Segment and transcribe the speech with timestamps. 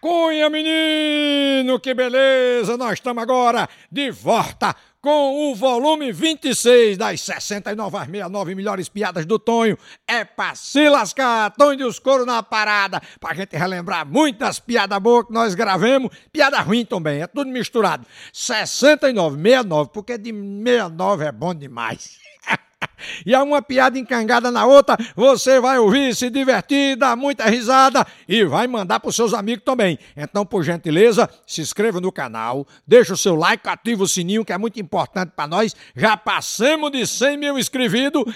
[0.00, 2.76] Cunha, menino, que beleza!
[2.76, 9.26] Nós estamos agora de volta com o volume 26 das 69 às 69 melhores piadas
[9.26, 9.76] do Tonho.
[10.06, 15.26] É pra se lascar, Tonho dos Coros na parada, pra gente relembrar muitas piadas boas
[15.26, 18.06] que nós gravemos, piada ruim também, é tudo misturado.
[18.32, 22.18] 69, 69, porque de 69 é bom demais.
[23.24, 28.06] e há uma piada encangada na outra, você vai ouvir, se divertir, dar muita risada
[28.28, 29.98] e vai mandar para os seus amigos também.
[30.16, 34.52] Então, por gentileza, se inscreva no canal, deixa o seu like, ativa o sininho, que
[34.52, 35.74] é muito importante para nós.
[35.96, 37.88] Já passamos de 100 mil inscritos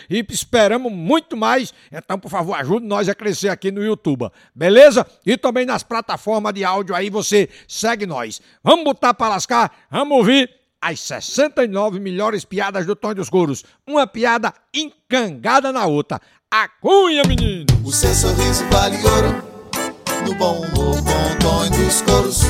[0.09, 1.75] e esperamos muito mais.
[1.91, 5.07] Então, por favor, ajude nós a crescer aqui no YouTube, beleza?
[5.27, 8.41] E também nas plataformas de áudio aí, você segue nós.
[8.63, 13.65] Vamos botar para lascar, vamos ouvir as 69 melhores piadas do Tom dos Couros.
[13.87, 16.21] Uma piada encangada na outra.
[16.51, 17.67] A cunha, menino!
[17.85, 19.45] O seu sorriso vale ouro,
[20.27, 22.43] no bom humor com o Tom dos Couros.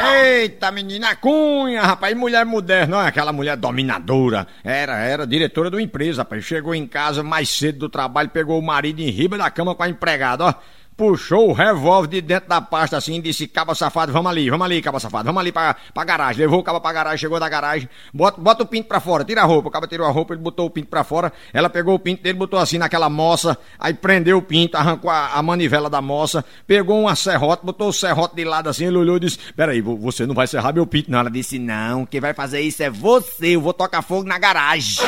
[0.00, 4.46] Eita, menina, a cunha, rapaz, mulher moderna, não é aquela mulher dominadora.
[4.64, 6.44] Era, era diretora de uma empresa, rapaz.
[6.44, 9.82] Chegou em casa mais cedo do trabalho, pegou o marido em riba da cama com
[9.84, 10.54] a empregada, ó
[10.98, 14.64] puxou o revólver de dentro da pasta assim e disse: Caba safado, vamos ali, vamos
[14.64, 16.40] ali, caba safado, vamos ali pra, pra garagem.
[16.40, 19.42] Levou o caba pra garagem, chegou da garagem, bota, bota o pinto pra fora, tira
[19.42, 19.68] a roupa.
[19.68, 21.32] O caba tirou a roupa, ele botou o pinto pra fora.
[21.52, 25.34] Ela pegou o pinto dele, botou assim naquela moça, aí prendeu o pinto, arrancou a,
[25.34, 29.18] a manivela da moça, pegou uma serrote, botou o serrote de lado assim, ele olhou
[29.18, 31.20] e disse: Peraí, você não vai serrar meu pinto, não.
[31.20, 34.98] Ela disse: Não, quem vai fazer isso é você, eu vou tocar fogo na garagem.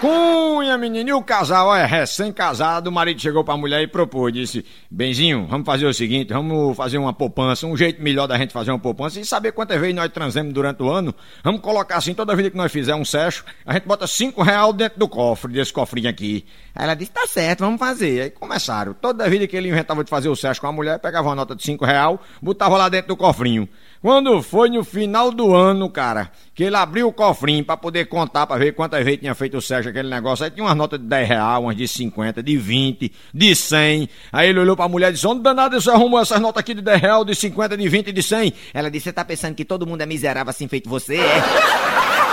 [0.00, 4.64] Cunha, menino, e o casal é recém-casado, o marido chegou pra mulher e propôs, disse,
[4.88, 8.70] Benzinho, vamos fazer o seguinte, vamos fazer uma poupança, um jeito melhor da gente fazer
[8.70, 12.36] uma poupança e saber quantas vezes nós transemos durante o ano, vamos colocar assim, toda
[12.36, 15.72] vida que nós fizer um sexo, a gente bota cinco real dentro do cofre, desse
[15.72, 16.46] cofrinho aqui.
[16.76, 18.22] Aí ela disse, tá certo, vamos fazer.
[18.22, 21.26] Aí começaram, toda vida que ele inventava de fazer o sexo com a mulher, pegava
[21.26, 23.68] uma nota de cinco real, botava lá dentro do cofrinho.
[24.00, 28.46] Quando foi no final do ano, cara, que ele abriu o cofrinho para poder contar,
[28.46, 31.06] para ver quantas vezes tinha feito o Sérgio aquele negócio, aí tinha umas notas de
[31.06, 34.08] 10 reais, umas de 50, de 20, de 100.
[34.32, 36.82] Aí ele olhou pra mulher e disse: Onde danado você arrumou essas notas aqui de
[36.82, 38.52] 10 reais, de 50, de 20 e de 100?
[38.72, 41.42] Ela disse: Você tá pensando que todo mundo é miserável assim feito você, é?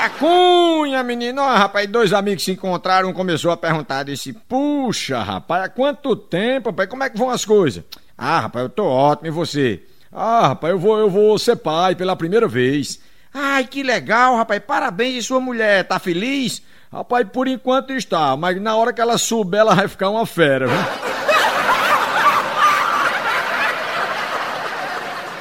[0.00, 1.42] A cunha, menino.
[1.42, 6.16] Ó, rapaz, dois amigos se encontraram, um começou a perguntar, disse, puxa, rapaz, há quanto
[6.16, 7.84] tempo, rapaz, como é que vão as coisas?
[8.22, 9.82] Ah, rapaz, eu tô ótimo, e você?
[10.12, 13.00] Ah, rapaz, eu vou, eu vou ser pai pela primeira vez.
[13.32, 16.60] Ai, que legal, rapaz, parabéns de sua mulher, tá feliz?
[16.92, 20.66] Rapaz, por enquanto está, mas na hora que ela souber, ela vai ficar uma fera,
[20.66, 20.76] viu?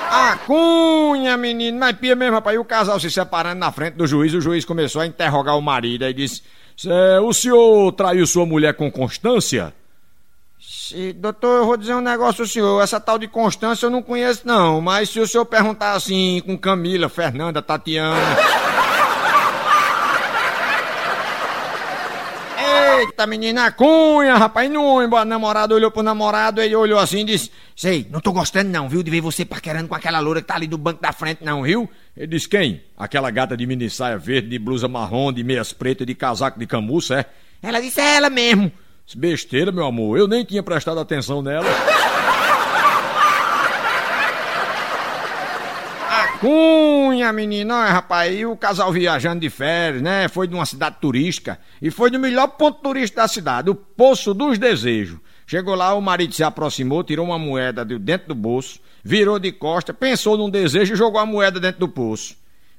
[0.09, 2.55] A cunha, menino, mas pia mesmo, rapaz.
[2.55, 5.61] E o casal se separando na frente do juiz, o juiz começou a interrogar o
[5.61, 6.41] marido e disse:
[7.21, 9.73] O senhor traiu sua mulher com constância?
[10.89, 12.81] Se, doutor, eu vou dizer um negócio ao senhor.
[12.81, 14.81] Essa tal de Constância eu não conheço, não.
[14.81, 18.17] Mas se o senhor perguntar assim com Camila, Fernanda, Tatiana.
[23.01, 27.51] Eita, menina cunha, rapaz, não, o namorado olhou pro namorado, ele olhou assim e disse:
[27.75, 30.55] Sei, não tô gostando não, viu, de ver você paquerando com aquela loura que tá
[30.55, 31.87] ali do banco da frente, não, viu?
[32.17, 32.81] Ele disse: Quem?
[32.97, 36.65] Aquela gata de mini saia verde, de blusa marrom, de meias pretas, de casaco de
[36.65, 37.25] camuça, é?
[37.61, 38.71] Ela disse: É ela mesmo.
[39.17, 41.65] Besteira, meu amor, eu nem tinha prestado atenção nela.
[46.39, 50.29] Cunha, menino, olha, rapaz, e o casal viajando de férias, né?
[50.29, 54.33] Foi de uma cidade turística e foi no melhor ponto turístico da cidade, o Poço
[54.33, 55.19] dos Desejos.
[55.45, 59.51] Chegou lá, o marido se aproximou, tirou uma moeda de dentro do bolso, virou de
[59.51, 62.37] costa, pensou num desejo e jogou a moeda dentro do poço.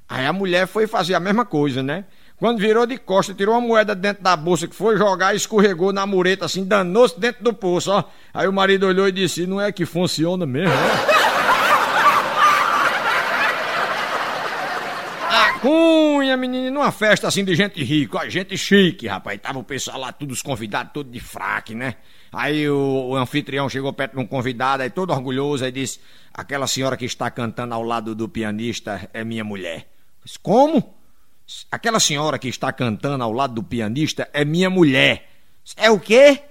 [0.09, 2.05] Aí a mulher foi fazer a mesma coisa, né?
[2.41, 6.07] Quando virou de costa, tirou uma moeda dentro da bolsa que foi jogar, escorregou na
[6.07, 8.03] mureta assim, danou-se dentro do poço, ó.
[8.33, 10.81] Aí o marido olhou e disse: Não é que funciona mesmo, né?
[15.29, 19.39] A cunha, menino, numa festa assim de gente rica, ó, gente chique, rapaz.
[19.39, 21.97] Tava o pessoal lá, todos convidados, todos de fraque, né?
[22.33, 26.01] Aí o, o, anfitrião chegou perto de um convidado, aí todo orgulhoso, aí disse:
[26.33, 29.87] Aquela senhora que está cantando ao lado do pianista é minha mulher.
[30.25, 31.00] Disse, Como?
[31.71, 35.29] Aquela senhora que está cantando ao lado do pianista é minha mulher.
[35.77, 36.43] É o quê?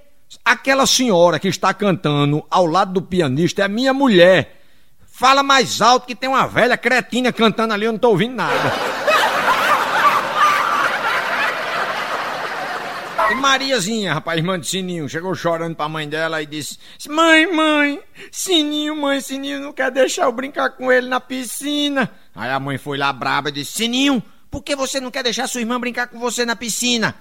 [0.43, 4.61] Aquela senhora que está cantando ao lado do pianista é minha mulher.
[5.05, 8.71] Fala mais alto que tem uma velha cretina cantando ali, eu não tô ouvindo nada.
[13.31, 18.01] E Mariazinha, rapaz, irmã de Sininho, chegou chorando pra mãe dela e disse: Mãe, mãe,
[18.31, 22.09] Sininho, mãe, Sininho não quer deixar eu brincar com ele na piscina.
[22.33, 25.47] Aí a mãe foi lá braba e disse: Sininho, por que você não quer deixar
[25.47, 27.15] sua irmã brincar com você na piscina?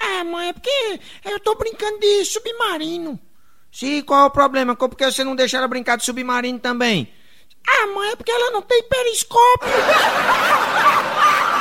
[0.00, 3.20] Ah, mãe, é porque eu tô brincando de submarino.
[3.70, 4.74] Sim, qual é o problema?
[4.74, 7.12] Por que você não deixa ela brincar de submarino também?
[7.66, 9.68] Ah, mãe, é porque ela não tem periscópio.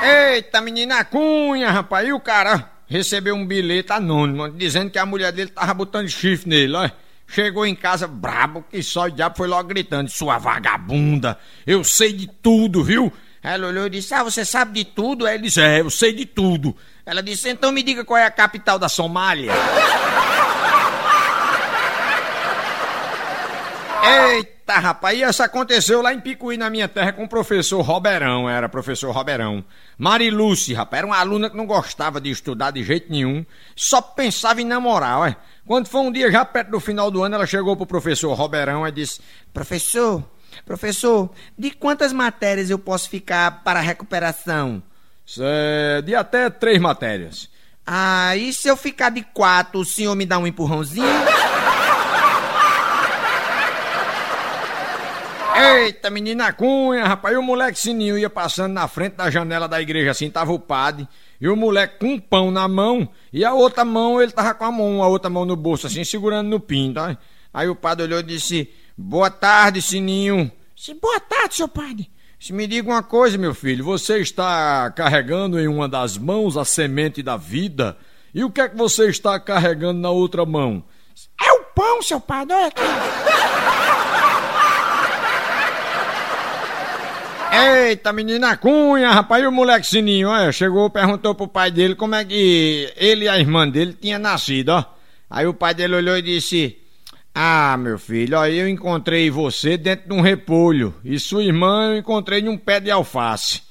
[0.00, 5.32] Eita, menina cunha, rapaz, e o cara recebeu um bilhete anônimo dizendo que a mulher
[5.32, 6.88] dele tava botando chifre nele, ó.
[7.30, 12.14] Chegou em casa brabo que só o diabo foi logo gritando: Sua vagabunda, eu sei
[12.14, 13.12] de tudo, viu?
[13.42, 15.26] Ela olhou e disse: Ah, você sabe de tudo?
[15.26, 16.74] Aí ele disse: É, eu sei de tudo.
[17.04, 19.52] Ela disse: Então me diga qual é a capital da Somália.
[24.08, 28.48] Eita, rapaz, e isso aconteceu lá em Picuí, na minha terra, com o professor Roberão,
[28.48, 29.62] era professor Roberão.
[29.98, 33.44] Mariluce, rapaz, era uma aluna que não gostava de estudar de jeito nenhum,
[33.74, 35.36] só pensava em namorar, ué.
[35.68, 38.88] Quando foi um dia, já perto do final do ano, ela chegou pro professor Roberão
[38.88, 39.20] e disse:
[39.52, 40.24] Professor,
[40.64, 41.28] professor,
[41.58, 44.82] de quantas matérias eu posso ficar para recuperação?
[45.38, 47.50] É, de até três matérias.
[47.86, 51.04] Ah, e se eu ficar de quatro, o senhor me dá um empurrãozinho?
[55.58, 59.80] Eita, menina cunha, rapaz, e o moleque sininho ia passando na frente da janela da
[59.80, 61.08] igreja assim, tava o padre,
[61.40, 64.64] e o moleque com um pão na mão, e a outra mão, ele tava com
[64.64, 67.16] a mão, a outra mão no bolso assim, segurando no pinto, tá?
[67.52, 70.50] Aí o padre olhou e disse, boa tarde, sininho.
[70.74, 72.10] Disse, boa tarde, seu padre.
[72.38, 76.64] Se me diga uma coisa, meu filho, você está carregando em uma das mãos a
[76.64, 77.96] semente da vida,
[78.32, 80.84] e o que é que você está carregando na outra mão?
[81.44, 82.82] É o pão, seu padre, olha aqui.
[87.58, 92.14] Eita, menina cunha, rapaz, e o moleque sininho, ó, chegou, perguntou pro pai dele como
[92.14, 94.84] é que ele e a irmã dele tinham nascido, ó.
[95.28, 96.78] Aí o pai dele olhou e disse:
[97.34, 101.98] Ah, meu filho, ó, eu encontrei você dentro de um repolho, e sua irmã eu
[101.98, 103.62] encontrei num pé de alface.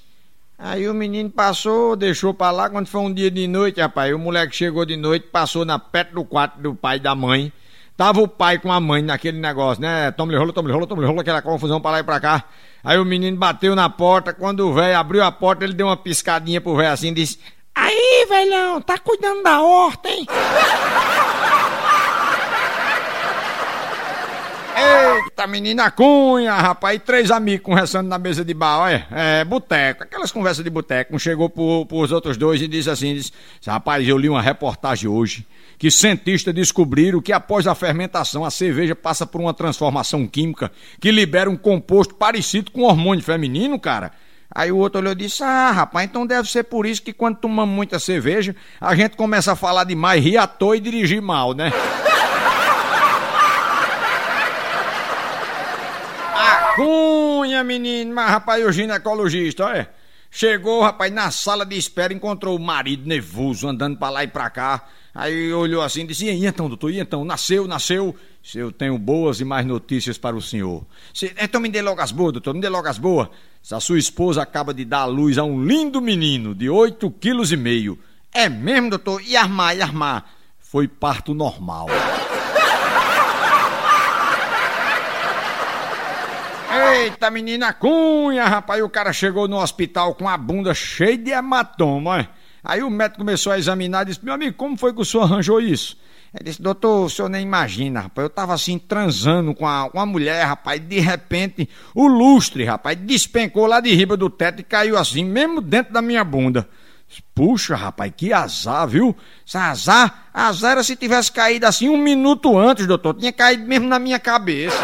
[0.57, 4.17] Aí o menino passou, deixou pra lá, quando foi um dia de noite, rapaz, o
[4.17, 7.53] moleque chegou de noite, passou na perto do quarto do pai e da mãe.
[7.97, 10.11] Tava o pai com a mãe naquele negócio, né?
[10.11, 12.43] Toma-lhe rolo, toma-lhe rolo, toma-lhe rolo, aquela confusão pra lá e pra cá.
[12.83, 15.97] Aí o menino bateu na porta, quando o velho abriu a porta, ele deu uma
[15.97, 17.39] piscadinha pro velho assim e disse:
[17.73, 20.27] Aí, velhão, tá cuidando da horta, hein?
[24.79, 30.03] Eita, menina cunha, rapaz, e três amigos conversando na mesa de bar, olha, é, boteco,
[30.03, 31.15] aquelas conversas de boteco.
[31.15, 33.31] Um chegou pro, pros outros dois e disse assim, disse,
[33.65, 35.47] rapaz, eu li uma reportagem hoje
[35.79, 41.11] que cientistas descobriram que após a fermentação a cerveja passa por uma transformação química que
[41.11, 44.11] libera um composto parecido com hormônio feminino, cara.
[44.53, 47.37] Aí o outro olhou e disse: Ah, rapaz, então deve ser por isso que quando
[47.37, 51.53] tomamos muita cerveja, a gente começa a falar demais, rir à toa e dirigir mal,
[51.53, 51.71] né?
[56.37, 59.89] a cunha, menino, mas rapaz, o ginecologista, olha.
[60.29, 64.49] Chegou, rapaz, na sala de espera, encontrou o marido nervoso, andando pra lá e pra
[64.49, 64.87] cá.
[65.15, 66.91] Aí olhou assim e disse: E então, doutor?
[66.91, 67.25] E então?
[67.25, 68.15] Nasceu, nasceu?
[68.43, 70.85] Se eu tenho boas e mais notícias para o senhor.
[71.13, 73.29] Se, então me dê logo as boas, doutor, me dê logo as boas.
[73.63, 77.09] Se a sua esposa acaba de dar à luz a um lindo menino de oito
[77.09, 77.97] quilos meio.
[78.31, 79.21] É mesmo, doutor?
[79.25, 80.29] E armar, e armar?
[80.59, 81.87] Foi parto normal.
[86.97, 92.27] Eita, menina cunha, rapaz, o cara chegou no hospital com a bunda cheia de hematoma.
[92.63, 95.23] Aí o médico começou a examinar e disse: Meu amigo, como foi que o senhor
[95.23, 95.95] arranjou isso?
[96.33, 98.25] Ele disse: Doutor, o senhor nem imagina, rapaz.
[98.25, 100.81] Eu tava assim transando com a, com a mulher, rapaz.
[100.81, 105.61] De repente, o lustre, rapaz, despencou lá de riba do teto e caiu assim, mesmo
[105.61, 106.67] dentro da minha bunda.
[107.35, 109.15] Puxa, rapaz, que azar, viu?
[109.45, 113.13] Esse azar, azar era se tivesse caído assim um minuto antes, doutor.
[113.13, 114.77] Tinha caído mesmo na minha cabeça.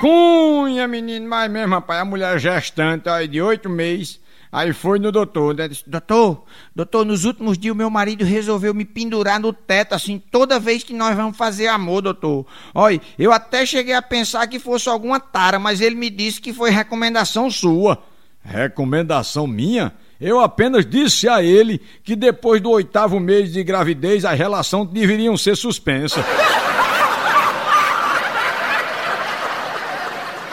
[0.00, 4.18] Cunha, menino, mas mesmo, rapaz, a mulher gestante aí de oito meses,
[4.50, 5.68] aí foi no doutor, né?
[5.68, 6.42] Disse, doutor,
[6.74, 10.82] doutor, nos últimos dias o meu marido resolveu me pendurar no teto, assim, toda vez
[10.82, 12.46] que nós vamos fazer amor, doutor.
[12.74, 16.54] Olha, eu até cheguei a pensar que fosse alguma tara, mas ele me disse que
[16.54, 18.02] foi recomendação sua.
[18.42, 19.92] Recomendação minha?
[20.18, 25.36] Eu apenas disse a ele que depois do oitavo mês de gravidez a relação deveriam
[25.36, 26.24] ser suspensa.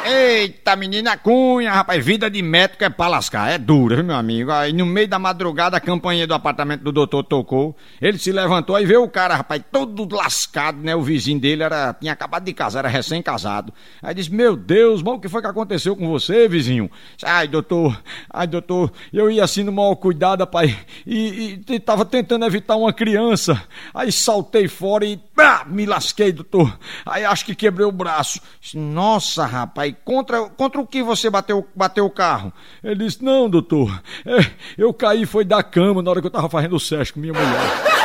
[0.10, 4.50] Eita, menina cunha, rapaz, vida de médico é pra lascar, é dura, viu, meu amigo?
[4.54, 8.80] Aí no meio da madrugada a campainha do apartamento do doutor tocou, ele se levantou
[8.80, 10.96] e viu o cara, rapaz, todo lascado, né?
[10.96, 13.74] O vizinho dele era, tinha acabado de casar, era recém-casado.
[14.02, 16.90] Aí disse, meu Deus, mas o que foi que aconteceu com você, vizinho?
[17.22, 18.02] Ai, doutor,
[18.34, 20.74] ai, doutor, eu ia assim no maior cuidado, rapaz,
[21.06, 23.62] e, e, e tava tentando evitar uma criança.
[23.94, 26.78] Aí saltei fora e ah, me lasquei, doutor.
[27.06, 28.40] Aí acho que quebrei o braço.
[28.74, 32.52] Nossa, rapaz, contra, contra o que você bateu, bateu o carro?
[32.84, 36.50] Ele disse, não, doutor, é, eu caí foi da cama na hora que eu tava
[36.50, 37.98] fazendo o sexo com minha mulher.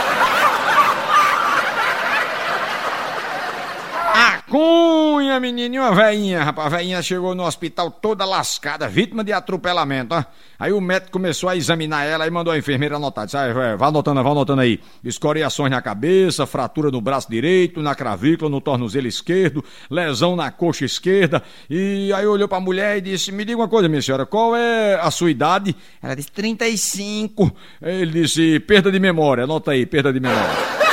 [5.32, 6.66] Cunha, menino, e uma veinha, rapaz.
[6.66, 10.22] A veinha chegou no hospital toda lascada, vítima de atropelamento, ó.
[10.58, 13.24] Aí o médico começou a examinar ela e mandou a enfermeira anotar.
[13.24, 14.78] Disse, ah, vai anotando, vai anotando aí.
[15.02, 20.84] Escoriações na cabeça, fratura no braço direito, na clavícula, no tornozelo esquerdo, lesão na coxa
[20.84, 21.42] esquerda.
[21.70, 25.00] E aí olhou pra mulher e disse, me diga uma coisa, minha senhora, qual é
[25.00, 25.74] a sua idade?
[26.02, 27.50] Ela disse, 35.
[27.80, 30.91] Ele disse, perda de memória, anota aí, perda de memória.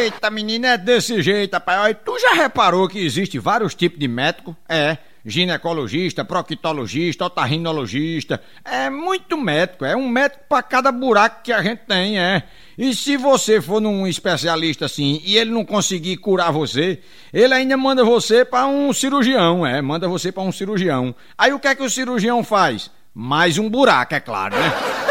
[0.00, 1.78] Eita, menina, é desse jeito, rapaz.
[1.78, 4.56] Olha, tu já reparou que existe vários tipos de médico?
[4.66, 4.96] É.
[5.26, 8.42] Ginecologista, proctologista, otorrinologista.
[8.64, 12.44] É muito médico, é um médico para cada buraco que a gente tem, é.
[12.78, 17.76] E se você for num especialista assim e ele não conseguir curar você, ele ainda
[17.76, 21.14] manda você para um cirurgião, é, manda você para um cirurgião.
[21.36, 22.90] Aí o que é que o cirurgião faz?
[23.12, 25.09] Mais um buraco, é claro, né?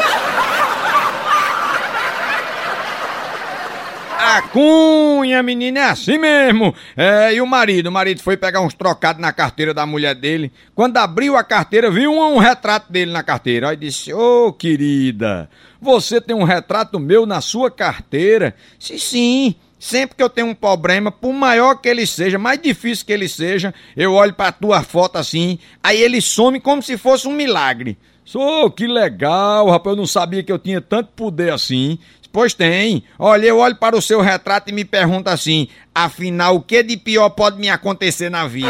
[4.32, 6.76] A cunha, menina, é assim mesmo.
[6.96, 7.88] É, e o marido?
[7.88, 10.52] O marido foi pegar uns trocados na carteira da mulher dele.
[10.76, 13.70] Quando abriu a carteira, viu um, um retrato dele na carteira.
[13.70, 15.50] Aí disse: Ô, oh, querida,
[15.82, 18.54] você tem um retrato meu na sua carteira?
[18.78, 19.56] Sim, sim.
[19.80, 23.28] Sempre que eu tenho um problema, por maior que ele seja, mais difícil que ele
[23.28, 27.98] seja, eu olho pra tua foto assim, aí ele some como se fosse um milagre.
[28.30, 31.98] Sou, que legal, rapaz, eu não sabia que eu tinha tanto poder assim.
[32.32, 33.04] Pois tem.
[33.18, 36.96] Olha, eu olho para o seu retrato e me pergunto assim: afinal, o que de
[36.98, 38.70] pior pode me acontecer na vida?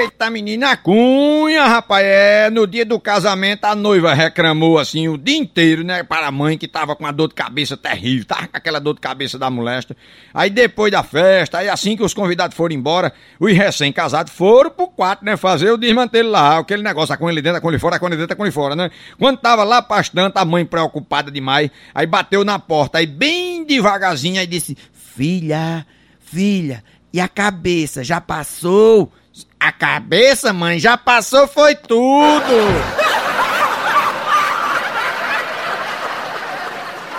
[0.00, 5.36] Eita, menina cunha, rapaz, é, no dia do casamento a noiva reclamou assim o dia
[5.36, 8.56] inteiro, né, para a mãe que tava com uma dor de cabeça terrível, tava com
[8.56, 9.94] aquela dor de cabeça da molesta.
[10.32, 14.88] Aí depois da festa, aí assim que os convidados foram embora, os recém-casados foram pro
[14.88, 17.78] quarto, né, fazer o desmantelo lá, aquele negócio, a com ele dentro, a com ele
[17.78, 18.90] fora, a com ele dentro, a com ele fora, né.
[19.18, 24.40] Quando tava lá pastando, a mãe preocupada demais, aí bateu na porta, aí bem devagarzinho,
[24.40, 25.86] aí disse, filha,
[26.20, 29.12] filha, e a cabeça já passou?
[29.60, 32.00] A cabeça, mãe, já passou, foi tudo!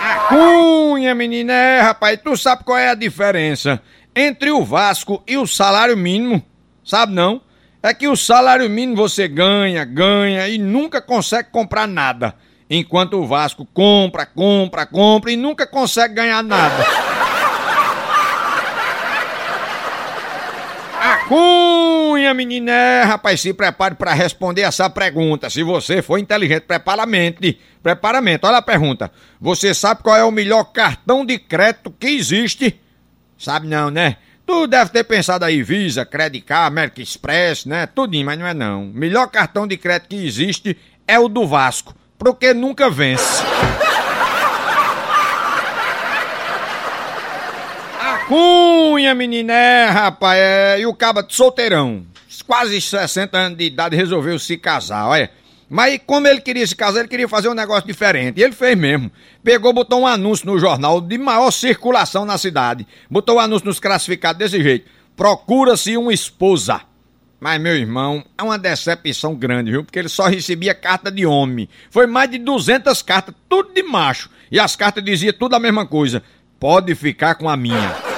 [0.00, 3.80] A cunha, menina, é, rapaz, tu sabe qual é a diferença
[4.14, 6.42] entre o Vasco e o salário mínimo?
[6.84, 7.40] Sabe não?
[7.80, 12.34] É que o salário mínimo você ganha, ganha e nunca consegue comprar nada.
[12.68, 17.11] Enquanto o Vasco compra, compra, compra e nunca consegue ganhar nada.
[21.32, 25.48] Cunha, menina, rapaz, se prepare para responder essa pergunta.
[25.48, 27.58] Se você for inteligente, prepara a mente.
[27.82, 28.44] Prepara a mente.
[28.44, 29.10] Olha a pergunta.
[29.40, 32.78] Você sabe qual é o melhor cartão de crédito que existe?
[33.38, 34.18] Sabe não, né?
[34.44, 37.86] Tu deve ter pensado aí, Visa, Credit Card, American Express, né?
[37.86, 38.82] Tudinho, mas não é não.
[38.90, 40.76] O melhor cartão de crédito que existe
[41.08, 43.42] é o do Vasco, porque nunca vence.
[48.32, 52.06] Cunha, menina, é, rapaz, é, e o caba solteirão,
[52.46, 55.30] quase 60 anos de idade, resolveu se casar, olha.
[55.68, 58.40] Mas como ele queria se casar, ele queria fazer um negócio diferente.
[58.40, 59.12] E ele fez mesmo.
[59.44, 62.86] Pegou, botou um anúncio no jornal de maior circulação na cidade.
[63.10, 64.88] Botou o um anúncio nos classificados desse jeito.
[65.14, 66.80] Procura-se uma esposa.
[67.38, 69.84] Mas, meu irmão, é uma decepção grande, viu?
[69.84, 71.68] Porque ele só recebia carta de homem.
[71.90, 74.30] Foi mais de 200 cartas, tudo de macho.
[74.50, 76.22] E as cartas diziam tudo a mesma coisa.
[76.58, 78.11] Pode ficar com a minha.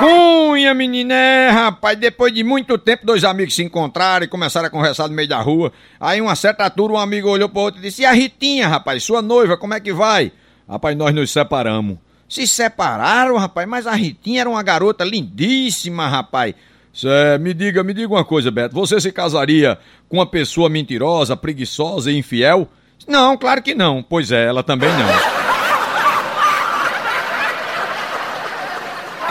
[0.00, 4.70] Cunha, menina, é, rapaz, depois de muito tempo, dois amigos se encontraram e começaram a
[4.70, 5.70] conversar no meio da rua.
[6.00, 9.04] Aí, uma certa altura, um amigo olhou pro outro e disse: E a Ritinha, rapaz,
[9.04, 10.32] sua noiva, como é que vai?
[10.66, 11.98] Rapaz, nós nos separamos.
[12.26, 16.54] Se separaram, rapaz, mas a Ritinha era uma garota lindíssima, rapaz.
[16.94, 18.74] Cê, me diga, me diga uma coisa, Beto.
[18.74, 19.78] Você se casaria
[20.08, 22.68] com uma pessoa mentirosa, preguiçosa e infiel?
[23.06, 24.02] Não, claro que não.
[24.02, 25.39] Pois é, ela também não.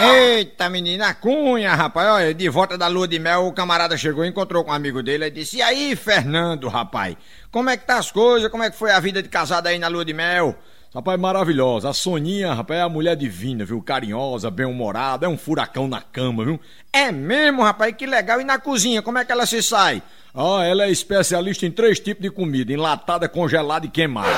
[0.02, 4.64] Eita, menina, cunha, rapaz, olha, de volta da lua de mel, o camarada chegou, encontrou
[4.64, 7.18] com um amigo dele e disse, e aí, Fernando, rapaz,
[7.52, 9.78] como é que tá as coisas, como é que foi a vida de casada aí
[9.78, 10.56] na lua de mel?
[10.96, 11.90] Rapaz, maravilhosa.
[11.90, 13.80] A Soninha, rapaz, é a mulher divina, viu?
[13.80, 16.60] Carinhosa, bem-humorada, é um furacão na cama, viu?
[16.92, 18.42] É mesmo, rapaz, que legal.
[18.42, 20.02] E na cozinha, como é que ela se sai?
[20.34, 24.32] Ah, ela é especialista em três tipos de comida: enlatada, congelada e queimada.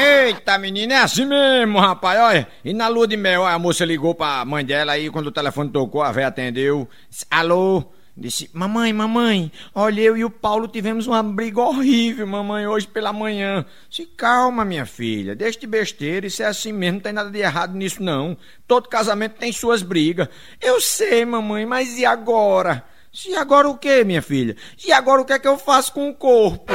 [0.00, 2.18] Eita, menina, é assim mesmo, rapaz.
[2.18, 5.32] Olha, e na lua de mel, a moça ligou pra mãe dela aí, quando o
[5.32, 6.88] telefone tocou, a velha atendeu.
[7.30, 7.84] Alô?
[8.16, 13.12] Disse, mamãe, mamãe, olha, eu e o Paulo tivemos uma briga horrível, mamãe, hoje pela
[13.12, 13.64] manhã.
[13.90, 17.38] Se calma, minha filha, deixa de besteira, isso é assim mesmo, não tem nada de
[17.38, 18.36] errado nisso, não.
[18.66, 20.28] Todo casamento tem suas brigas.
[20.62, 22.84] Eu sei, mamãe, mas e agora?
[23.26, 24.56] E agora o que, minha filha?
[24.82, 26.72] E agora o que é que eu faço com o corpo?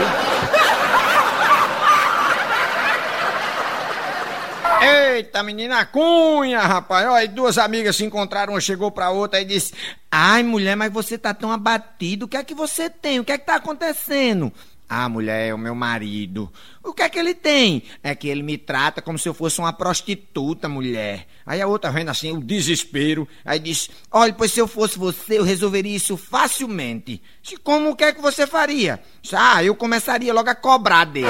[4.85, 7.07] Eita, menina cunha, rapaz.
[7.07, 9.73] Olha, duas amigas se encontraram, uma chegou pra outra e disse:
[10.11, 12.25] Ai, mulher, mas você tá tão abatido.
[12.25, 13.19] O que é que você tem?
[13.19, 14.51] O que é que tá acontecendo?
[14.87, 16.51] Ah, mulher, é o meu marido.
[16.83, 17.81] O que é que ele tem?
[18.03, 21.25] É que ele me trata como se eu fosse uma prostituta, mulher.
[21.43, 23.27] Aí a outra vendo assim, o desespero.
[23.43, 27.21] Aí diz: Olha, pois se eu fosse você, eu resolveria isso facilmente.
[27.41, 29.01] Se como o que é que você faria?
[29.33, 31.27] Ah, eu começaria logo a cobrar dele.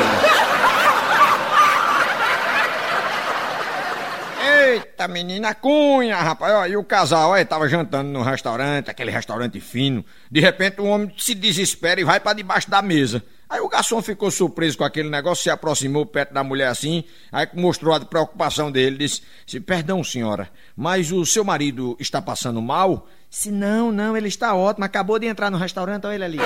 [4.96, 6.54] Eita, menina cunha, rapaz.
[6.54, 10.06] Ó, e o casal, ó, tava jantando no restaurante, aquele restaurante fino.
[10.32, 13.22] De repente o homem se desespera e vai para debaixo da mesa.
[13.50, 17.46] Aí o garçom ficou surpreso com aquele negócio, se aproximou perto da mulher assim, aí
[17.54, 19.22] mostrou a preocupação dele, disse,
[19.60, 23.06] perdão senhora, mas o seu marido está passando mal?
[23.30, 26.40] Se não, não, ele está ótimo, acabou de entrar no restaurante, olha ele ali.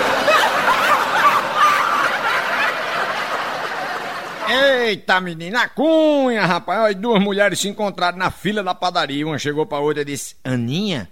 [4.50, 6.80] Eita, menina cunha, rapaz.
[6.80, 9.26] Olha, duas mulheres se encontraram na fila da padaria.
[9.26, 11.08] Uma chegou pra outra e disse: Aninha,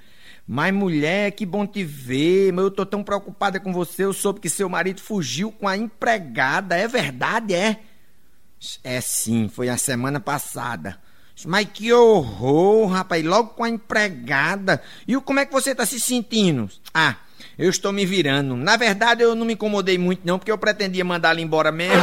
[0.48, 2.52] mas mulher, que bom te ver.
[2.52, 4.06] Mas eu tô tão preocupada com você.
[4.06, 6.76] Eu soube que seu marido fugiu com a empregada.
[6.76, 7.80] É verdade, é?
[8.84, 10.98] É sim, foi a semana passada.
[11.46, 13.24] Mas que horror, rapaz.
[13.24, 14.82] Logo com a empregada.
[15.08, 16.68] E como é que você tá se sentindo?
[16.92, 17.18] Ah,
[17.56, 18.56] eu estou me virando.
[18.56, 22.02] Na verdade, eu não me incomodei muito, não, porque eu pretendia mandar ela embora mesmo.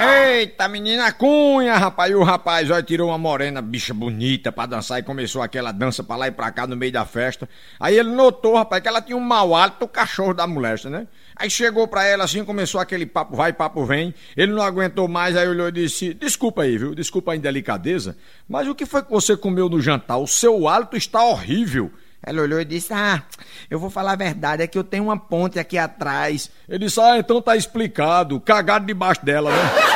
[0.00, 2.12] Eita, menina cunha, rapaz.
[2.12, 6.04] E o rapaz, olha, tirou uma morena, bicha bonita, pra dançar e começou aquela dança
[6.04, 7.48] pra lá e pra cá no meio da festa.
[7.80, 11.08] Aí ele notou, rapaz, que ela tinha um mau hálito, o cachorro da mulher, né?
[11.34, 14.14] Aí chegou pra ela assim, começou aquele papo vai, papo vem.
[14.36, 16.94] Ele não aguentou mais, aí olhou e disse: Desculpa aí, viu?
[16.94, 18.16] Desculpa a indelicadeza,
[18.48, 20.18] mas o que foi que você comeu no jantar?
[20.18, 21.90] O seu hálito está horrível.
[22.22, 23.22] Ela olhou e disse: Ah,
[23.70, 26.50] eu vou falar a verdade, é que eu tenho uma ponte aqui atrás.
[26.68, 28.40] Ele disse: Ah, então tá explicado.
[28.40, 29.87] Cagado debaixo dela, né?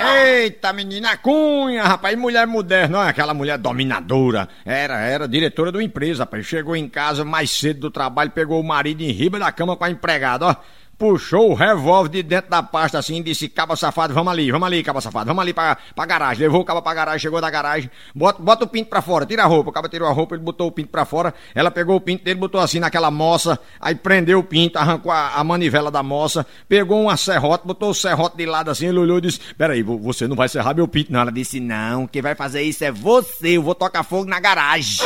[0.00, 4.48] Eita, menina cunha, rapaz, mulher moderna, olha aquela mulher dominadora.
[4.64, 6.46] Era, era diretora de uma empresa, rapaz.
[6.46, 9.84] Chegou em casa mais cedo do trabalho, pegou o marido em riba da cama com
[9.84, 10.56] a empregada, ó
[10.98, 14.66] puxou o revólver de dentro da pasta assim e disse: Caba safado, vamos ali, vamos
[14.66, 16.42] ali, caba safado, vamos ali pra, pra garagem.
[16.42, 19.44] Levou o caba pra garagem, chegou da garagem, bota, bota o pinto pra fora, tira
[19.44, 19.70] a roupa.
[19.70, 21.32] O caba tirou a roupa, ele botou o pinto pra fora.
[21.54, 25.34] Ela pegou o pinto dele, botou assim naquela moça, aí prendeu o pinto, arrancou a,
[25.36, 29.18] a manivela da moça, pegou uma serrote, botou o serrote de lado assim, ele olhou
[29.18, 31.20] e disse: Peraí, você não vai serrar meu pinto, não.
[31.20, 34.98] Ela disse: Não, quem vai fazer isso é você, eu vou tocar fogo na garagem.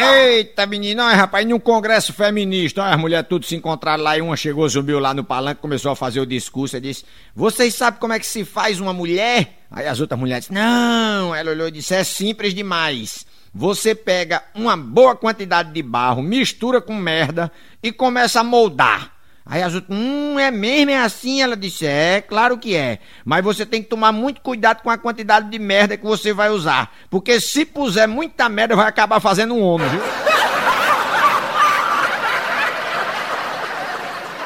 [0.00, 4.20] Eita, menina, olha, rapaz, num congresso feminista, olha, as mulheres tudo se encontraram lá e
[4.20, 7.98] uma chegou, subiu lá no palanque, começou a fazer o discurso e disse: Vocês sabem
[7.98, 9.64] como é que se faz uma mulher?
[9.70, 13.26] Aí as outras mulheres disseram: Não, ela olhou e disse: É simples demais.
[13.52, 17.50] Você pega uma boa quantidade de barro, mistura com merda
[17.82, 19.17] e começa a moldar.
[19.50, 21.40] Aí as outras, hum, é mesmo, é assim?
[21.40, 22.98] Ela disse, é, claro que é.
[23.24, 26.50] Mas você tem que tomar muito cuidado com a quantidade de merda que você vai
[26.50, 26.94] usar.
[27.08, 30.02] Porque se puser muita merda, vai acabar fazendo um homem, viu?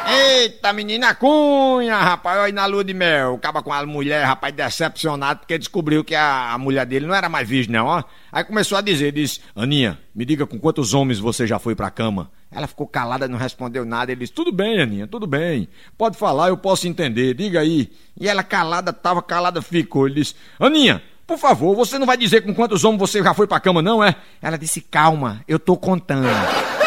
[0.09, 3.35] Eita, menina cunha, rapaz, olha aí na lua de mel.
[3.35, 7.29] Acaba com a mulher, rapaz, decepcionado, porque descobriu que a, a mulher dele não era
[7.29, 8.05] mais virgem, não, ó.
[8.31, 11.91] Aí começou a dizer, disse, Aninha, me diga com quantos homens você já foi pra
[11.91, 12.31] cama.
[12.53, 14.13] Ela ficou calada, não respondeu nada.
[14.13, 15.69] Ele disse, tudo bem, Aninha, tudo bem.
[15.97, 17.91] Pode falar, eu posso entender, diga aí.
[18.21, 20.07] E ela calada, tava calada, ficou.
[20.07, 23.47] Ele disse, Aninha, por favor, você não vai dizer com quantos homens você já foi
[23.47, 24.15] pra cama, não, é?
[24.41, 26.29] Ela disse, calma, eu tô contando.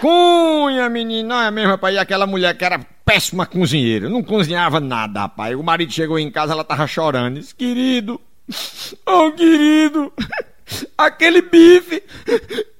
[0.00, 1.94] cunha, menino, não é mesmo, rapaz?
[1.94, 5.56] E aquela mulher que era péssima cozinheira, não cozinhava nada, rapaz.
[5.56, 7.38] O marido chegou em casa, ela tava chorando.
[7.40, 8.20] Disse, querido,
[9.06, 10.12] oh querido,
[10.96, 12.02] aquele bife,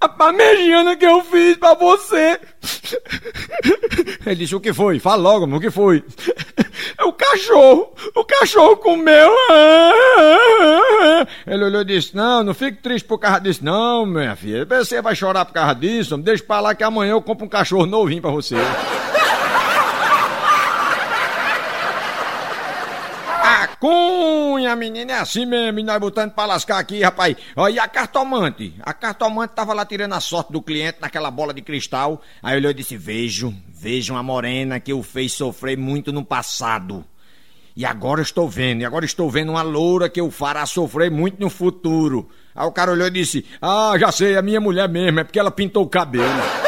[0.01, 2.40] a parmegiana que eu fiz pra você.
[4.25, 4.99] Ele disse, o que foi?
[4.99, 6.03] Fala logo, o que foi?
[6.99, 9.33] É o cachorro, o cachorro comeu.
[11.46, 14.64] Ele olhou e disse, não, não fique triste por causa disso, não, minha filha.
[14.64, 16.16] Você vai chorar por causa disso?
[16.16, 18.57] Deixa pra lá que amanhã eu compro um cachorro novinho pra você.
[23.42, 27.37] A cunha menina, é assim mesmo, nós botando pra lascar aqui, rapaz.
[27.55, 28.75] Ó, e a cartomante?
[28.83, 32.23] A cartomante tava lá tirando a sorte do cliente naquela bola de cristal.
[32.43, 37.05] Aí olhou e disse: Vejo, vejo uma morena que o fez sofrer muito no passado.
[37.77, 41.39] E agora estou vendo, e agora estou vendo uma loura que o fará sofrer muito
[41.39, 42.29] no futuro.
[42.55, 45.39] Aí o cara olhou e disse: Ah, já sei, é minha mulher mesmo, é porque
[45.39, 46.66] ela pintou o cabelo.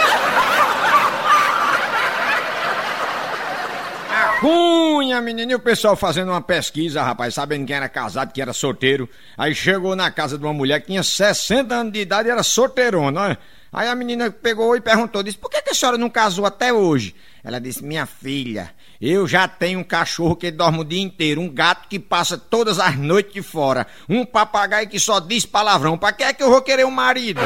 [5.09, 8.53] Cunha, menino, e o pessoal fazendo uma pesquisa, rapaz, sabendo quem era casado, quem era
[8.53, 9.09] solteiro.
[9.39, 12.43] Aí chegou na casa de uma mulher que tinha 60 anos de idade e era
[12.43, 13.39] solteirona?
[13.73, 16.75] Aí a menina pegou e perguntou, disse, por que, que a senhora não casou até
[16.75, 17.15] hoje?
[17.43, 21.49] Ela disse, minha filha, eu já tenho um cachorro que dorme o dia inteiro, um
[21.49, 26.13] gato que passa todas as noites de fora, um papagaio que só diz palavrão, pra
[26.13, 27.41] que é que eu vou querer um marido?